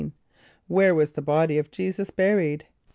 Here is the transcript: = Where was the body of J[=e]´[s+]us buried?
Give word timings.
= 0.39 0.45
Where 0.67 0.95
was 0.95 1.11
the 1.11 1.21
body 1.21 1.59
of 1.59 1.69
J[=e]´[s+]us 1.69 2.09
buried? 2.09 2.65